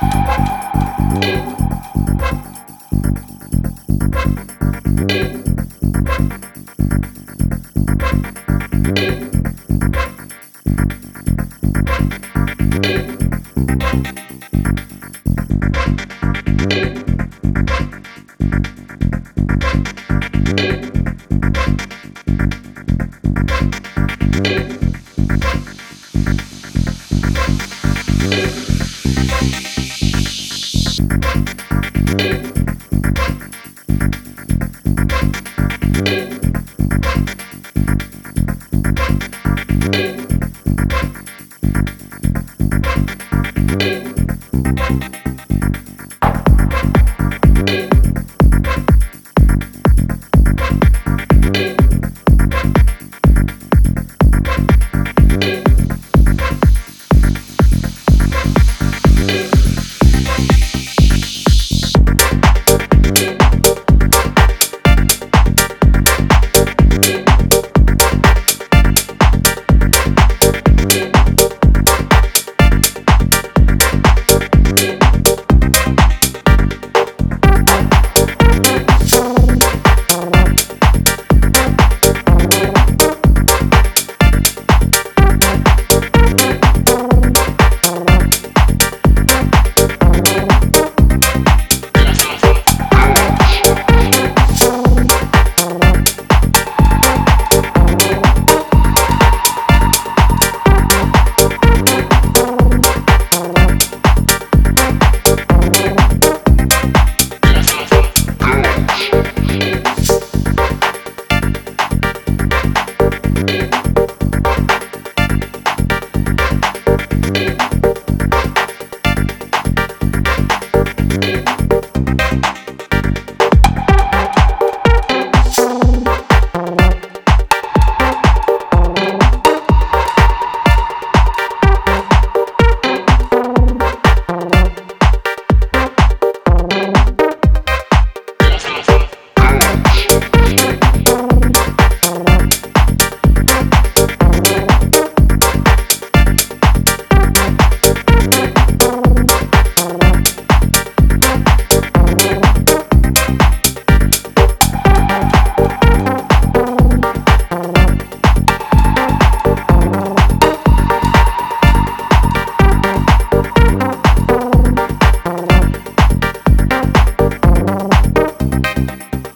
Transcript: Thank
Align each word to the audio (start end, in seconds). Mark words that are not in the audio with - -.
Thank 0.00 0.49